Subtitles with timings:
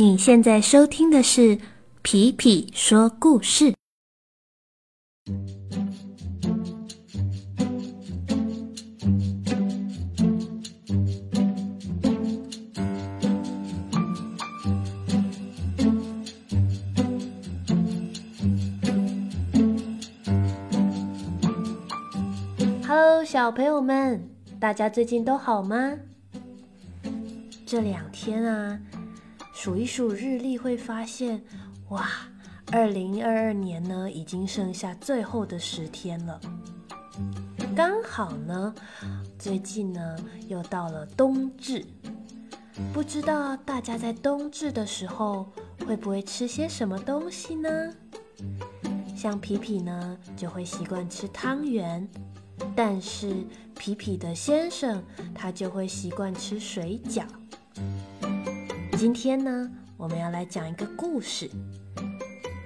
[0.00, 1.58] 你现在收听的是
[2.00, 3.72] 《皮皮说故事》。
[22.88, 24.26] Hello，小朋友们，
[24.58, 25.98] 大家最近都好吗？
[27.66, 28.80] 这两天啊，
[29.62, 31.38] 数一数日历会发现，
[31.90, 32.08] 哇，
[32.72, 36.40] 二零二二年呢已经剩下最后的十天了。
[37.76, 38.74] 刚好呢，
[39.38, 40.16] 最近呢
[40.48, 41.84] 又到了冬至，
[42.90, 45.52] 不知道大家在冬至的时候
[45.86, 47.68] 会不会吃些什么东西呢？
[49.14, 52.08] 像皮皮呢就会习惯吃汤圆，
[52.74, 53.44] 但是
[53.76, 57.24] 皮皮的先生他就会习惯吃水饺。
[59.00, 61.50] 今天呢，我们要来讲一个故事。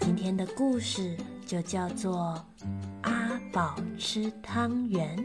[0.00, 2.44] 今天的故事就叫做
[3.02, 5.16] 《阿宝吃汤圆》。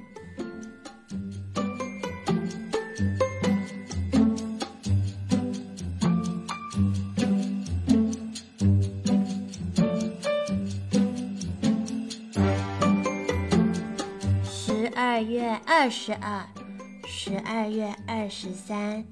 [14.44, 16.48] 十二月二十二，
[17.08, 19.04] 十二月二十三。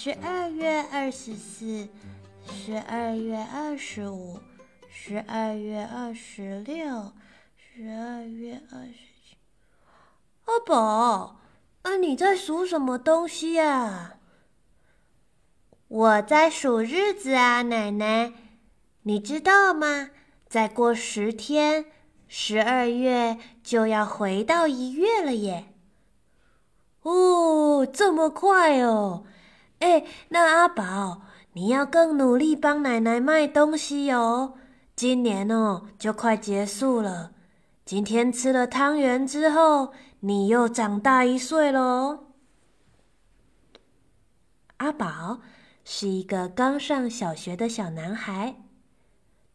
[0.00, 1.88] 十二月二十四，
[2.46, 4.38] 十二月二十五，
[4.88, 7.12] 十二月二十六，
[7.56, 9.36] 十二月二十七。
[10.44, 11.40] 阿宝，
[11.82, 14.18] 啊，你在数什么东西呀？
[15.88, 18.32] 我在数日子啊，奶奶。
[19.02, 20.10] 你知道吗？
[20.48, 21.86] 再过十天，
[22.28, 25.74] 十二月就要回到一月了耶。
[27.02, 29.24] 哦，这么快哦！
[29.80, 34.54] 哎，那阿宝，你要更努力帮奶奶卖东西哦。
[34.96, 37.32] 今年哦，就快结束了。
[37.84, 42.26] 今天吃了汤圆之后，你又长大一岁喽。
[44.78, 45.40] 阿宝
[45.84, 48.56] 是一个刚上小学的小男孩，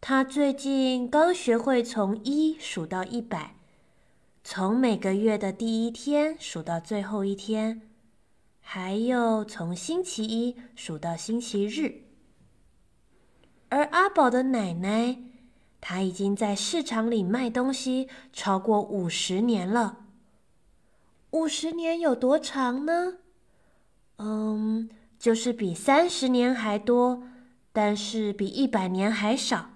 [0.02, 3.56] 他最近刚学会从一数到一百，
[4.44, 7.82] 从每个月的第一天数到最后一天。
[8.66, 12.06] 还有从星期一数到星期日，
[13.70, 15.20] 而阿宝的奶奶，
[15.80, 20.06] 她已经在市场里卖东西超过五十年了。
[21.32, 23.18] 五十年有多长呢？
[24.18, 27.24] 嗯，就是比三十年还多，
[27.72, 29.72] 但是比一百年还少。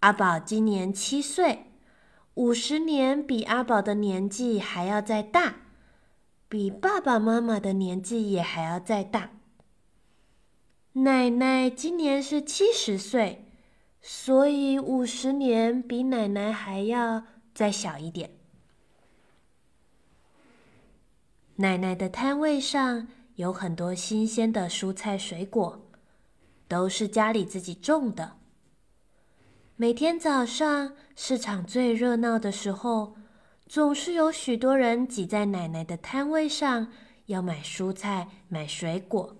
[0.00, 1.72] 阿宝今年七岁，
[2.34, 5.56] 五十年比阿宝的年纪还要再大。
[6.52, 9.30] 比爸爸妈妈的年纪也还要再大。
[10.92, 13.46] 奶奶今年是七十岁，
[14.02, 17.24] 所以五十年比奶奶还要
[17.54, 18.32] 再小一点。
[21.56, 25.88] 奶奶的摊位上有很多新鲜的蔬菜水果，
[26.68, 28.36] 都是家里自己种的。
[29.76, 33.16] 每天早上市场最热闹的时候。
[33.72, 36.88] 总是有许多人挤在奶奶的摊位上，
[37.24, 39.34] 要买蔬菜、买水果。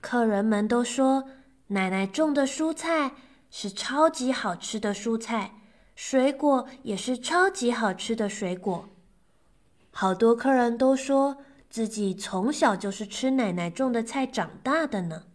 [0.00, 1.28] 客人们都说，
[1.68, 3.12] 奶奶种的蔬菜
[3.52, 5.60] 是超级好吃的蔬菜，
[5.94, 8.88] 水果也是超级好吃的水果。
[9.92, 11.36] 好多客人都说
[11.70, 15.26] 自己从小就是吃奶奶种的菜长大的呢。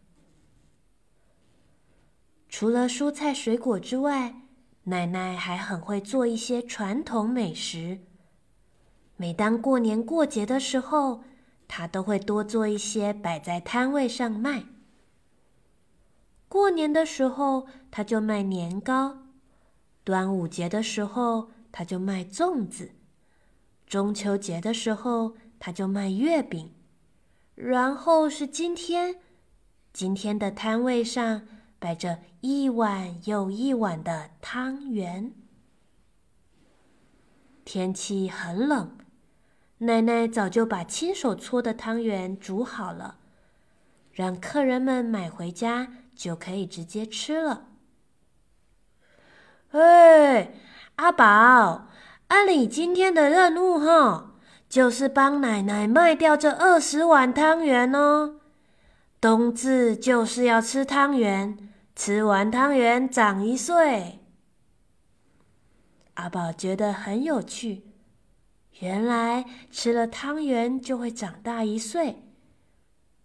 [2.50, 4.42] 除了蔬菜水果之外，
[4.90, 8.00] 奶奶还很会做一些传统美食。
[9.16, 11.24] 每当过年过节的时候，
[11.68, 14.64] 她都会多做一些摆在摊位上卖。
[16.48, 19.26] 过年的时候，她就卖年糕；
[20.04, 22.94] 端午节的时候，她就卖粽子；
[23.86, 26.74] 中秋节的时候，她就卖月饼。
[27.54, 29.18] 然后是今天，
[29.94, 31.48] 今天的摊位上。
[31.80, 35.34] 摆着一碗又一碗的汤圆。
[37.64, 38.98] 天气很冷，
[39.78, 43.16] 奶奶早就把亲手搓的汤圆煮好了，
[44.12, 47.68] 让客人们买回家就可以直接吃了。
[49.72, 50.52] 哎，
[50.96, 51.88] 阿宝，
[52.28, 54.34] 按你今天的任务哈，
[54.68, 58.40] 就是帮奶奶卖掉这二十碗汤圆哦。
[59.22, 61.69] 冬至就是要吃汤圆。
[62.00, 64.20] 吃完汤圆长一岁，
[66.14, 67.92] 阿宝觉得很有趣。
[68.80, 72.24] 原来吃了汤圆就会长大一岁，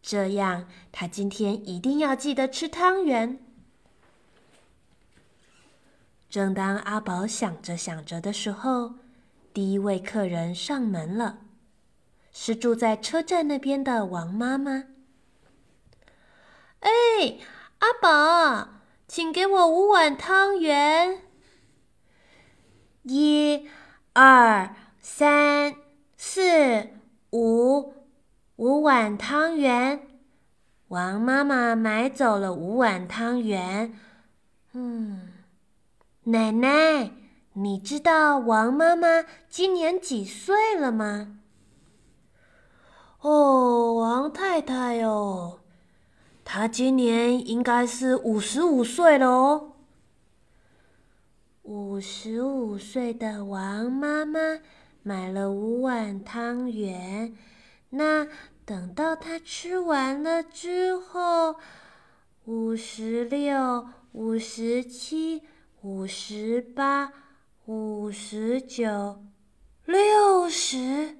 [0.02, 3.38] 这样他今天一定要记得吃汤圆。
[6.28, 8.94] 正当阿宝想着想着的时候，
[9.52, 11.38] 第一位客人上门了，
[12.32, 14.86] 是住在车站那边的王妈妈。
[16.80, 16.90] 哎，
[17.84, 18.68] 阿宝，
[19.06, 21.20] 请给我五碗汤圆。
[23.02, 23.68] 一、
[24.14, 25.76] 二、三、
[26.16, 26.88] 四、
[27.30, 27.92] 五，
[28.56, 30.08] 五碗汤圆。
[30.88, 33.94] 王妈妈买走了五碗汤圆。
[34.72, 35.28] 嗯。
[36.22, 37.10] 奶奶，
[37.52, 41.36] 你知道王妈妈今年几岁了吗？
[43.20, 45.60] 哦，王太太哦，
[46.44, 49.72] 她今年应该是五十五岁了哦。
[51.62, 54.60] 五十五岁的王妈妈
[55.02, 57.34] 买了五碗汤圆，
[57.90, 58.28] 那
[58.64, 61.56] 等到她吃完了之后，
[62.44, 65.42] 五十六、五十七。
[65.82, 67.12] 五十八，
[67.66, 69.22] 五十九，
[69.84, 71.18] 六十，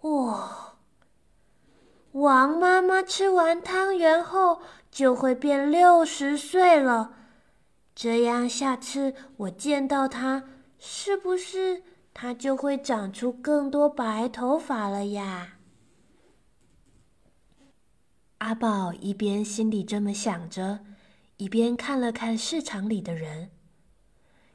[0.00, 0.73] 哇！
[2.14, 7.12] 王妈妈吃完汤圆后就会变六十岁了，
[7.92, 10.44] 这样下次我见到她，
[10.78, 11.82] 是不是
[12.12, 15.54] 她就会长出更多白头发了呀？
[18.38, 20.80] 阿宝一边心里这么想着。
[21.38, 23.50] 一边看了看市场里的人，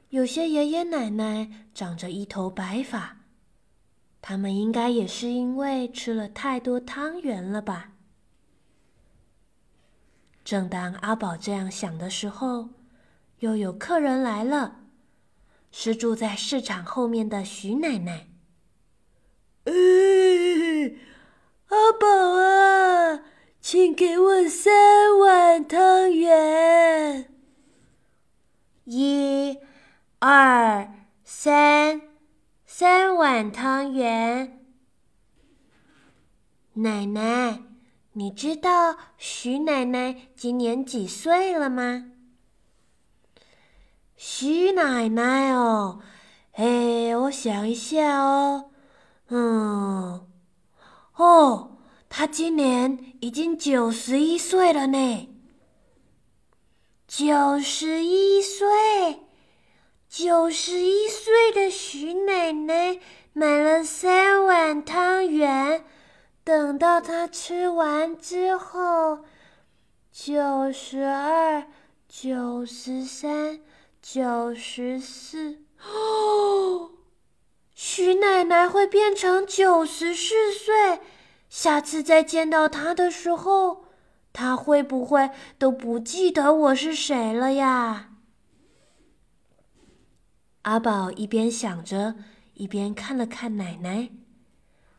[0.08, 3.18] 有些爷爷奶奶长着一头白发，
[4.22, 7.92] 他们应该也是因为吃了太多汤圆了吧。
[10.44, 12.70] 正当阿宝这样想的时候，
[13.38, 14.80] 又有客人来了，
[15.70, 18.28] 是住在市场后面的徐奶奶。
[19.64, 19.72] 哎，
[21.68, 22.06] 阿宝
[22.38, 23.22] 啊！
[23.60, 27.32] 请给我三碗汤圆。
[28.84, 29.58] 一、
[30.18, 30.92] 二、
[31.22, 32.00] 三，
[32.80, 34.58] 三碗汤圆。
[36.72, 37.60] 奶奶，
[38.14, 42.12] 你知道徐奶奶今年几岁了吗？
[44.16, 46.00] 徐奶奶哦，
[46.52, 48.70] 哎，我想一下哦，
[49.28, 50.26] 嗯，
[51.16, 51.76] 哦。
[52.08, 55.28] 她今年已经九十一岁了呢。
[57.06, 59.26] 九十一岁，
[60.10, 62.98] 九十一岁的徐奶奶
[63.32, 65.84] 买了三碗汤圆，
[66.42, 69.20] 等到她吃完之后，
[70.10, 71.64] 九十二、
[72.08, 73.60] 九十三、
[74.02, 76.90] 九十四，哦，
[77.72, 80.98] 徐奶奶会变成九十四岁。
[81.48, 83.84] 下次再见到她的时候，
[84.32, 88.09] 她会不会都不记得我是谁了呀？
[90.62, 92.16] 阿宝一边想着，
[92.52, 94.10] 一边看了看奶奶。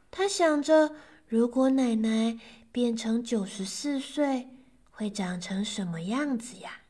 [0.09, 0.95] 他想着，
[1.27, 2.39] 如果奶奶
[2.71, 4.49] 变成九十四岁，
[4.89, 6.81] 会长成什么样子呀？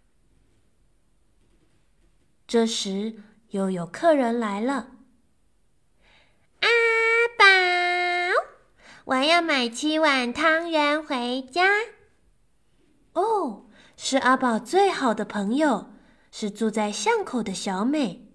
[2.48, 4.92] 这时，又有客人来了。
[6.62, 6.68] 阿
[7.38, 7.46] 宝
[9.06, 11.68] 我要买七碗汤圆回家。
[13.14, 13.66] 哦，
[13.98, 15.92] 是阿宝最好的朋友，
[16.32, 18.31] 是住在巷口的小美。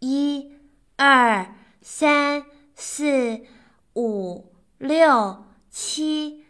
[0.00, 0.52] 一、
[0.96, 3.40] 二、三、四、
[3.94, 6.44] 五、六、七，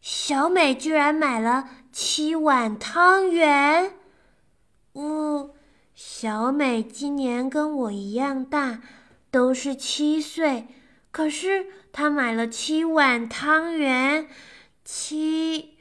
[0.00, 3.92] 小美居然买了七碗汤圆。
[4.94, 5.54] 呜，
[5.94, 8.80] 小美今年跟我一样大，
[9.30, 10.68] 都是七岁。
[11.10, 14.28] 可是她买了七碗汤圆，
[14.84, 15.76] 七、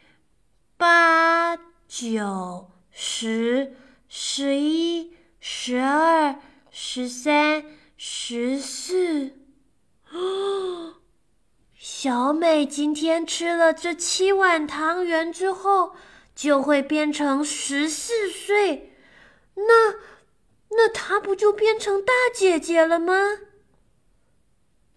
[0.75, 1.55] 八、
[1.87, 3.75] 九、十、
[4.07, 6.35] 十一、十二、
[6.81, 7.65] 十三、
[7.97, 9.33] 十四。
[11.75, 15.91] 小美今天吃了这七碗汤圆之后，
[16.33, 18.93] 就会变成十四岁。
[19.55, 19.95] 那，
[20.69, 23.13] 那她不就变成大姐姐了吗？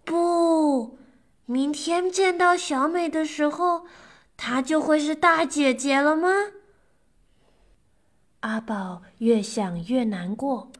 [0.04, 0.98] 不，
[1.46, 3.86] 明天见到小美的时候，
[4.36, 6.28] 她就会是大姐姐了吗？
[8.40, 10.70] 阿宝越想越难过，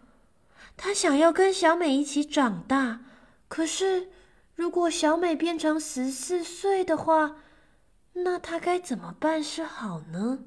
[0.84, 3.02] 他想要跟小美一起长大，
[3.46, 4.10] 可是
[4.56, 7.36] 如果小美变成十四岁的话，
[8.14, 10.40] 那他该怎么办是好呢？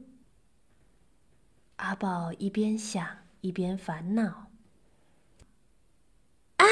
[1.77, 3.07] 阿宝一边想
[3.39, 4.47] 一边烦恼。
[6.57, 6.65] 啊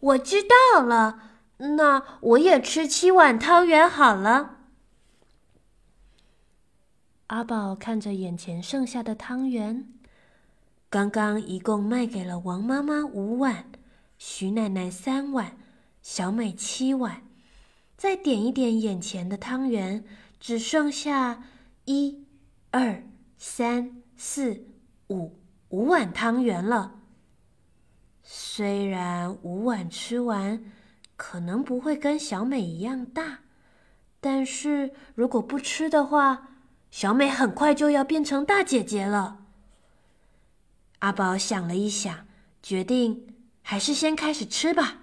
[0.00, 1.20] 我知道了，
[1.58, 4.56] 那我也吃七碗汤圆好了。
[7.28, 9.93] 阿宝看着眼前剩下的汤圆，
[10.94, 13.64] 刚刚一共卖给了王妈妈五碗，
[14.16, 15.56] 徐奶奶三碗，
[16.00, 17.24] 小美七碗，
[17.96, 20.04] 再点一点眼前的汤圆，
[20.38, 21.46] 只剩下
[21.86, 22.24] 一、
[22.70, 23.02] 二、
[23.36, 24.68] 三、四、
[25.08, 27.00] 五五碗汤圆了。
[28.22, 30.62] 虽然五碗吃完，
[31.16, 33.40] 可能不会跟小美一样大，
[34.20, 36.50] 但是如果不吃的话，
[36.92, 39.43] 小美很快就要变成大姐姐了。
[41.04, 42.26] 阿宝想了一想，
[42.62, 43.26] 决定
[43.60, 45.00] 还是先开始吃吧。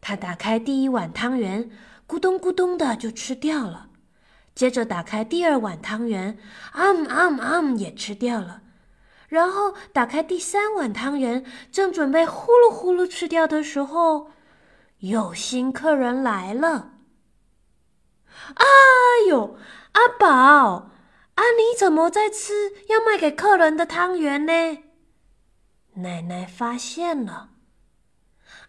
[0.00, 1.70] 他打开第一碗汤圆，
[2.08, 3.90] 咕咚咕咚的就吃掉了。
[4.56, 6.36] 接着打开第二碗汤圆，
[6.72, 8.62] 啊姆啊姆啊姆也吃掉了。
[9.28, 14.32] 然后打开第三碗汤圆，正准备呼噜呼噜吃掉的时候，
[14.98, 16.94] 有新客人来了。
[18.56, 18.66] 哎
[19.28, 19.56] 呦！
[19.92, 20.90] 阿宝，
[21.38, 24.52] 啊，你怎么在吃要卖给客人的汤圆呢？
[25.94, 27.50] 奶奶发现了，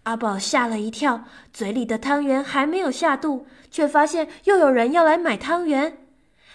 [0.04, 6.06] 阿宝吓了一跳，嘴里的汤圆还没有下肚，却发现又有人要来买汤圆。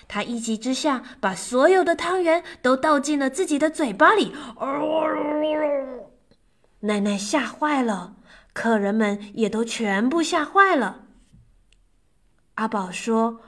[0.06, 4.33] 他一急之下，把所有的汤圆都倒进了自己的嘴巴里。
[6.83, 8.14] 奶奶吓坏了，
[8.52, 11.06] 客人们也都全部吓坏了。
[12.54, 13.40] 阿宝说。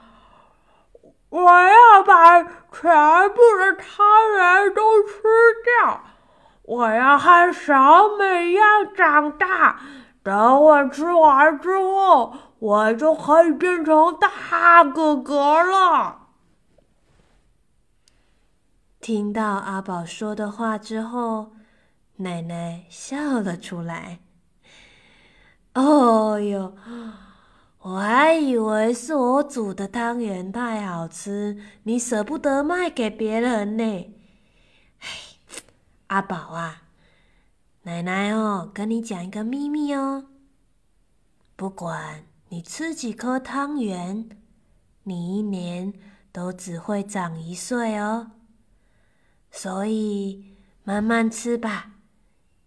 [1.29, 2.49] 我要把全
[3.29, 5.21] 部的汤圆都吃
[5.63, 6.03] 掉，
[6.63, 8.63] 我要和小美一样
[8.95, 9.79] 长大。
[10.23, 16.27] 等我吃完之后，我就可以变成大哥哥了。
[18.99, 21.53] 听到阿宝说的话之后，
[22.17, 24.19] 奶奶笑了出来。
[25.73, 26.73] 哦哟！
[27.89, 34.13] 我还以为是我煮的汤圆太好吃，你舍不得卖给别人呢。
[34.99, 35.07] 唉，
[36.07, 36.81] 阿宝啊，
[37.83, 40.25] 奶奶哦，跟你讲一个秘密哦。
[41.55, 44.27] 不管你吃几颗汤圆，
[45.03, 45.93] 你一年
[46.33, 48.31] 都只会长一岁哦。
[49.49, 51.93] 所以慢慢吃吧，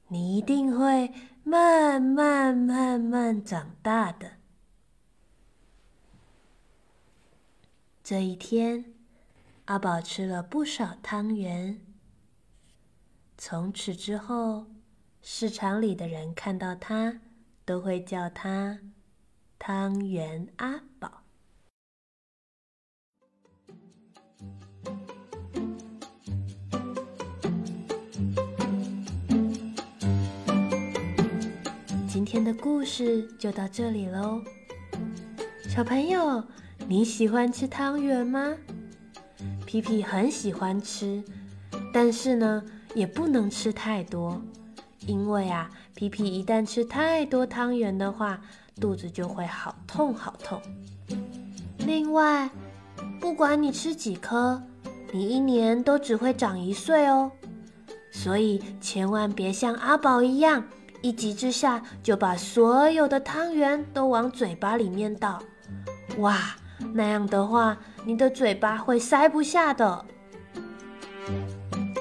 [0.09, 1.13] 你一定会
[1.45, 4.40] 慢慢慢慢长大的。
[8.11, 8.87] 这一天，
[9.67, 11.81] 阿宝吃了不少汤圆。
[13.39, 14.67] 从此之后，
[15.23, 17.21] 市场里的人看到他，
[17.65, 18.81] 都会叫他
[19.61, 21.23] “汤圆阿宝”。
[32.09, 34.43] 今天的故事就到这里喽，
[35.69, 36.43] 小朋友。
[36.91, 38.53] 你喜欢吃汤圆吗？
[39.65, 41.23] 皮皮很喜欢吃，
[41.95, 42.65] 但是呢，
[42.97, 44.43] 也不能吃太多，
[45.07, 48.41] 因为啊，皮皮一旦吃太多汤圆的话，
[48.81, 50.61] 肚子就会好痛好痛。
[51.79, 52.51] 另外，
[53.21, 54.61] 不管你吃几颗，
[55.13, 57.31] 你一年都只会长一岁哦，
[58.11, 60.65] 所以千万别像阿宝一样，
[61.03, 65.41] 一急之下就把所有的汤圆都往嘴巴里面倒，
[66.19, 66.57] 哇！
[66.93, 70.05] 那样的话，你的嘴巴会塞不下的。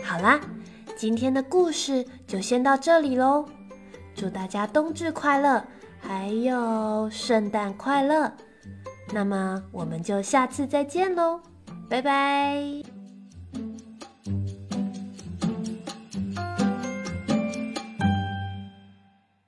[0.03, 0.39] 好啦，
[0.97, 3.45] 今天的故事就先到这里喽。
[4.15, 5.63] 祝大家冬至快乐，
[6.01, 8.31] 还有圣诞快乐。
[9.13, 11.39] 那么我们就下次再见喽，
[11.89, 12.88] 拜拜。